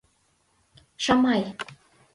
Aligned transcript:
Шамай! 1.07 1.47